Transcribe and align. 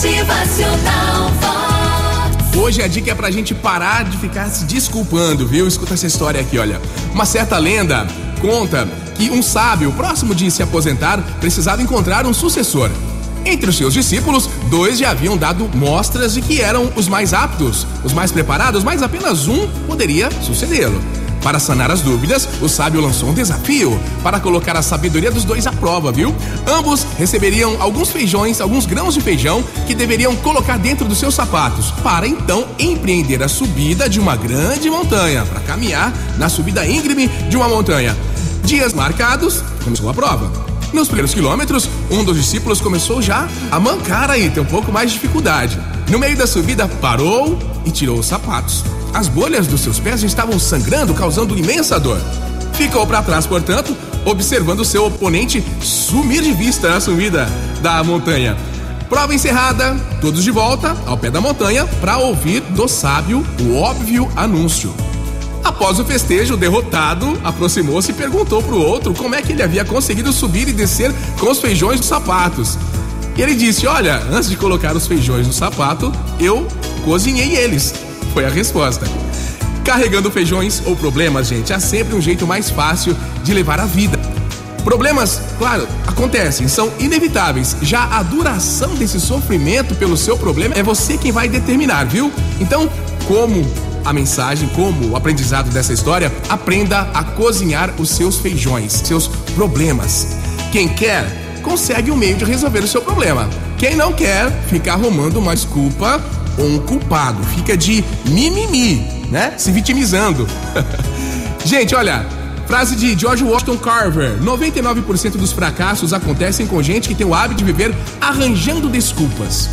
Motivacional. 0.00 1.30
Hoje 2.56 2.82
a 2.82 2.88
dica 2.88 3.10
é 3.10 3.14
pra 3.14 3.30
gente 3.30 3.54
parar 3.54 4.02
de 4.04 4.16
ficar 4.16 4.48
se 4.48 4.64
desculpando, 4.64 5.46
viu? 5.46 5.68
Escuta 5.68 5.92
essa 5.92 6.06
história 6.06 6.40
aqui, 6.40 6.56
olha. 6.56 6.80
Uma 7.12 7.26
certa 7.26 7.58
lenda 7.58 8.06
conta 8.40 8.88
que 9.14 9.30
um 9.30 9.42
sábio, 9.42 9.92
próximo 9.92 10.34
de 10.34 10.50
se 10.50 10.62
aposentar, 10.62 11.22
precisava 11.38 11.82
encontrar 11.82 12.24
um 12.24 12.32
sucessor. 12.32 12.90
Entre 13.44 13.68
os 13.68 13.76
seus 13.76 13.92
discípulos, 13.92 14.48
dois 14.70 14.98
já 14.98 15.10
haviam 15.10 15.36
dado 15.36 15.68
mostras 15.74 16.32
de 16.32 16.40
que 16.40 16.62
eram 16.62 16.90
os 16.96 17.06
mais 17.06 17.34
aptos, 17.34 17.86
os 18.02 18.14
mais 18.14 18.32
preparados, 18.32 18.82
mas 18.82 19.02
apenas 19.02 19.48
um 19.48 19.68
poderia 19.86 20.30
sucedê-lo. 20.40 20.98
Para 21.42 21.58
sanar 21.58 21.90
as 21.90 22.02
dúvidas, 22.02 22.48
o 22.60 22.68
sábio 22.68 23.00
lançou 23.00 23.30
um 23.30 23.34
desafio 23.34 23.98
para 24.22 24.38
colocar 24.38 24.76
a 24.76 24.82
sabedoria 24.82 25.30
dos 25.30 25.44
dois 25.44 25.66
à 25.66 25.72
prova, 25.72 26.12
viu? 26.12 26.34
Ambos 26.66 27.06
receberiam 27.18 27.80
alguns 27.80 28.10
feijões, 28.10 28.60
alguns 28.60 28.84
grãos 28.84 29.14
de 29.14 29.20
feijão 29.20 29.64
que 29.86 29.94
deveriam 29.94 30.36
colocar 30.36 30.78
dentro 30.78 31.06
dos 31.06 31.18
seus 31.18 31.34
sapatos, 31.34 31.90
para 32.02 32.28
então 32.28 32.66
empreender 32.78 33.42
a 33.42 33.48
subida 33.48 34.08
de 34.08 34.20
uma 34.20 34.36
grande 34.36 34.90
montanha, 34.90 35.44
para 35.46 35.60
caminhar 35.60 36.12
na 36.36 36.48
subida 36.48 36.86
íngreme 36.86 37.28
de 37.48 37.56
uma 37.56 37.68
montanha. 37.68 38.16
Dias 38.64 38.92
marcados, 38.92 39.62
começou 39.82 40.10
a 40.10 40.14
prova. 40.14 40.50
Nos 40.92 41.08
primeiros 41.08 41.32
quilômetros, 41.32 41.88
um 42.10 42.24
dos 42.24 42.36
discípulos 42.36 42.80
começou 42.80 43.22
já 43.22 43.48
a 43.70 43.80
mancar 43.80 44.30
aí, 44.30 44.50
ter 44.50 44.60
um 44.60 44.64
pouco 44.64 44.92
mais 44.92 45.10
de 45.10 45.18
dificuldade. 45.18 45.78
No 46.10 46.18
meio 46.18 46.36
da 46.36 46.44
subida, 46.44 46.88
parou 47.00 47.56
e 47.84 47.90
tirou 47.92 48.18
os 48.18 48.26
sapatos. 48.26 48.84
As 49.14 49.28
bolhas 49.28 49.68
dos 49.68 49.80
seus 49.80 50.00
pés 50.00 50.24
estavam 50.24 50.58
sangrando, 50.58 51.14
causando 51.14 51.56
imensa 51.56 52.00
dor. 52.00 52.20
Ficou 52.72 53.06
para 53.06 53.22
trás, 53.22 53.46
portanto, 53.46 53.96
observando 54.24 54.84
seu 54.84 55.06
oponente 55.06 55.64
sumir 55.80 56.42
de 56.42 56.52
vista 56.52 56.90
na 56.90 57.00
subida 57.00 57.48
da 57.80 58.02
montanha. 58.02 58.56
Prova 59.08 59.32
encerrada, 59.32 59.94
todos 60.20 60.42
de 60.42 60.50
volta 60.50 60.96
ao 61.06 61.16
pé 61.16 61.30
da 61.30 61.40
montanha 61.40 61.86
para 62.00 62.18
ouvir 62.18 62.60
do 62.60 62.88
sábio 62.88 63.46
o 63.60 63.76
óbvio 63.76 64.28
anúncio. 64.34 64.92
Após 65.62 66.00
o 66.00 66.04
festejo, 66.04 66.54
o 66.54 66.56
derrotado 66.56 67.38
aproximou-se 67.44 68.10
e 68.10 68.14
perguntou 68.14 68.60
para 68.60 68.74
o 68.74 68.82
outro 68.82 69.14
como 69.14 69.36
é 69.36 69.42
que 69.42 69.52
ele 69.52 69.62
havia 69.62 69.84
conseguido 69.84 70.32
subir 70.32 70.68
e 70.68 70.72
descer 70.72 71.12
com 71.38 71.50
os 71.50 71.60
feijões 71.60 72.00
dos 72.00 72.08
sapatos. 72.08 72.76
E 73.36 73.42
ele 73.42 73.54
disse: 73.54 73.86
Olha, 73.86 74.22
antes 74.30 74.48
de 74.48 74.56
colocar 74.56 74.96
os 74.96 75.06
feijões 75.06 75.46
no 75.46 75.52
sapato, 75.52 76.12
eu 76.38 76.66
cozinhei 77.04 77.56
eles. 77.56 77.94
Foi 78.32 78.44
a 78.44 78.48
resposta. 78.50 79.06
Carregando 79.84 80.30
feijões 80.30 80.82
ou 80.84 80.94
problemas, 80.94 81.48
gente, 81.48 81.72
há 81.72 81.80
sempre 81.80 82.14
um 82.14 82.20
jeito 82.20 82.46
mais 82.46 82.70
fácil 82.70 83.16
de 83.42 83.52
levar 83.52 83.80
a 83.80 83.86
vida. 83.86 84.18
Problemas, 84.84 85.40
claro, 85.58 85.86
acontecem, 86.06 86.68
são 86.68 86.90
inevitáveis. 86.98 87.76
Já 87.82 88.04
a 88.04 88.22
duração 88.22 88.94
desse 88.94 89.20
sofrimento 89.20 89.94
pelo 89.94 90.16
seu 90.16 90.38
problema 90.38 90.74
é 90.74 90.82
você 90.82 91.18
quem 91.18 91.32
vai 91.32 91.48
determinar, 91.48 92.04
viu? 92.04 92.32
Então, 92.60 92.90
como 93.26 93.66
a 94.04 94.12
mensagem, 94.12 94.68
como 94.70 95.10
o 95.10 95.16
aprendizado 95.16 95.70
dessa 95.70 95.92
história, 95.92 96.32
aprenda 96.48 97.10
a 97.12 97.22
cozinhar 97.22 97.92
os 97.98 98.10
seus 98.10 98.36
feijões, 98.36 98.92
seus 98.92 99.28
problemas. 99.54 100.36
Quem 100.72 100.88
quer, 100.88 101.39
consegue 101.60 102.10
um 102.10 102.16
meio 102.16 102.36
de 102.36 102.44
resolver 102.44 102.80
o 102.80 102.88
seu 102.88 103.02
problema. 103.02 103.48
Quem 103.78 103.96
não 103.96 104.12
quer, 104.12 104.50
fica 104.68 104.92
arrumando 104.92 105.36
uma 105.36 105.54
desculpa 105.54 106.20
ou 106.58 106.66
um 106.66 106.78
culpado. 106.80 107.42
Fica 107.44 107.76
de 107.76 108.04
mimimi, 108.26 109.06
né? 109.30 109.54
Se 109.56 109.70
vitimizando. 109.70 110.46
Gente, 111.64 111.94
olha, 111.94 112.26
frase 112.66 112.96
de 112.96 113.18
George 113.18 113.44
Washington 113.44 113.76
Carver: 113.78 114.38
99% 114.40 115.32
dos 115.32 115.52
fracassos 115.52 116.12
acontecem 116.12 116.66
com 116.66 116.82
gente 116.82 117.08
que 117.08 117.14
tem 117.14 117.26
o 117.26 117.34
hábito 117.34 117.58
de 117.58 117.64
viver 117.64 117.94
arranjando 118.20 118.88
desculpas. 118.88 119.68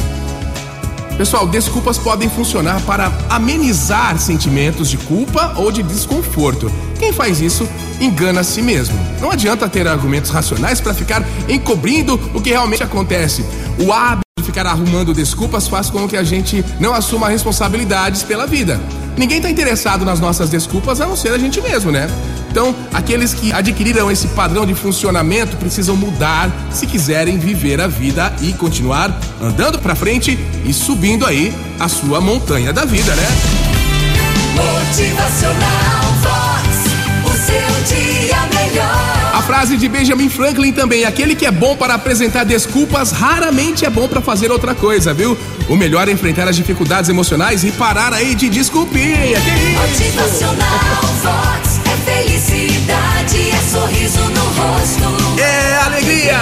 Pessoal, 1.17 1.47
desculpas 1.47 1.97
podem 1.97 2.29
funcionar 2.29 2.79
para 2.81 3.11
amenizar 3.27 4.19
sentimentos 4.19 4.87
de 4.87 4.97
culpa 4.97 5.53
ou 5.57 5.71
de 5.71 5.81
desconforto. 5.81 6.71
Quem 6.99 7.11
faz 7.11 7.41
isso 7.41 7.67
engana 7.99 8.41
a 8.41 8.43
si 8.43 8.61
mesmo. 8.61 8.95
Não 9.19 9.31
adianta 9.31 9.67
ter 9.67 9.87
argumentos 9.87 10.29
racionais 10.29 10.79
para 10.79 10.93
ficar 10.93 11.25
encobrindo 11.49 12.19
o 12.35 12.41
que 12.41 12.51
realmente 12.51 12.83
acontece. 12.83 13.43
O 13.79 13.91
hábito 13.91 14.21
de 14.37 14.45
ficar 14.45 14.67
arrumando 14.67 15.11
desculpas 15.11 15.67
faz 15.67 15.89
com 15.89 16.07
que 16.07 16.15
a 16.15 16.23
gente 16.23 16.63
não 16.79 16.93
assuma 16.93 17.29
responsabilidades 17.29 18.21
pela 18.21 18.45
vida. 18.45 18.79
Ninguém 19.17 19.37
está 19.37 19.49
interessado 19.49 20.05
nas 20.05 20.19
nossas 20.19 20.49
desculpas 20.49 21.01
a 21.01 21.07
não 21.07 21.15
ser 21.15 21.29
a 21.29 21.37
gente 21.37 21.59
mesmo, 21.59 21.91
né? 21.91 22.07
Então, 22.51 22.73
aqueles 22.93 23.33
que 23.33 23.51
adquiriram 23.51 24.09
esse 24.11 24.27
padrão 24.29 24.65
de 24.65 24.73
funcionamento 24.73 25.57
precisam 25.57 25.95
mudar 25.95 26.51
se 26.71 26.85
quiserem 26.85 27.37
viver 27.37 27.81
a 27.81 27.87
vida 27.87 28.31
e 28.41 28.53
continuar 28.53 29.19
andando 29.41 29.79
para 29.79 29.95
frente 29.95 30.37
e 30.63 30.71
subindo 30.71 31.25
aí 31.25 31.53
a 31.79 31.87
sua 31.87 32.21
montanha 32.21 32.71
da 32.71 32.85
vida, 32.85 33.13
né? 33.15 33.27
Motivacional 34.55 36.06
frase 39.67 39.75
de 39.75 39.89
Benjamin 39.89 40.29
Franklin 40.29 40.71
também: 40.71 41.03
aquele 41.03 41.35
que 41.35 41.45
é 41.45 41.51
bom 41.51 41.75
para 41.75 41.95
apresentar 41.95 42.45
desculpas 42.45 43.11
raramente 43.11 43.85
é 43.85 43.89
bom 43.89 44.07
para 44.07 44.21
fazer 44.21 44.49
outra 44.49 44.73
coisa, 44.73 45.13
viu? 45.13 45.37
O 45.67 45.75
melhor 45.75 46.07
é 46.07 46.11
enfrentar 46.11 46.47
as 46.47 46.55
dificuldades 46.55 47.09
emocionais 47.09 47.65
e 47.65 47.71
parar 47.71 48.13
aí 48.13 48.33
de 48.33 48.47
desculpinha. 48.47 49.39
Que 49.41 49.49
isso? 49.49 50.13
Motivacional 50.13 51.01
Vox. 51.21 51.81
É 51.85 52.23
felicidade, 52.23 53.49
é 53.49 53.69
sorriso 53.69 54.21
no 54.29 54.45
rosto. 54.45 55.41
É 55.41 55.75
alegria! 55.85 56.37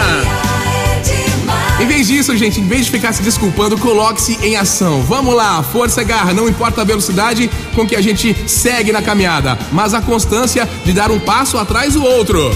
É. 1.81 1.81
Em 1.81 1.87
vez 1.87 2.07
disso, 2.07 2.35
gente, 2.37 2.61
em 2.61 2.67
vez 2.67 2.85
de 2.85 2.91
ficar 2.91 3.11
se 3.11 3.21
desculpando, 3.21 3.77
coloque-se 3.77 4.37
em 4.45 4.55
ação. 4.55 5.01
Vamos 5.01 5.35
lá, 5.35 5.61
força 5.63 6.01
e 6.01 6.05
garra, 6.05 6.33
não 6.33 6.47
importa 6.47 6.81
a 6.81 6.85
velocidade 6.85 7.49
com 7.73 7.85
que 7.85 7.95
a 7.95 8.01
gente 8.01 8.35
segue 8.47 8.91
na 8.91 9.01
caminhada, 9.01 9.57
mas 9.71 9.93
a 9.93 10.01
constância 10.01 10.69
de 10.85 10.93
dar 10.93 11.11
um 11.11 11.19
passo 11.19 11.57
atrás 11.57 11.93
do 11.93 12.03
outro. 12.03 12.49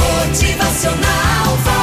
Motivacional. 0.00 1.79